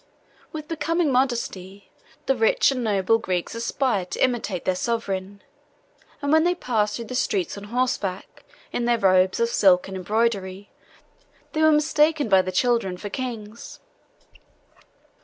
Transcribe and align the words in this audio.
35 0.45 0.53
With 0.53 0.67
becoming 0.67 1.11
modesty, 1.11 1.91
the 2.25 2.35
rich 2.35 2.71
and 2.71 2.83
noble 2.83 3.19
Greeks 3.19 3.53
aspired 3.53 4.09
to 4.09 4.23
imitate 4.23 4.65
their 4.65 4.73
sovereign, 4.73 5.43
and 6.23 6.31
when 6.31 6.43
they 6.43 6.55
passed 6.55 6.95
through 6.95 7.05
the 7.05 7.13
streets 7.13 7.55
on 7.55 7.65
horseback, 7.65 8.43
in 8.71 8.85
their 8.85 8.97
robes 8.97 9.39
of 9.39 9.49
silk 9.49 9.87
and 9.87 9.95
embroidery, 9.95 10.71
they 11.53 11.61
were 11.61 11.71
mistaken 11.71 12.29
by 12.29 12.41
the 12.41 12.51
children 12.51 12.97
for 12.97 13.09
kings. 13.11 13.79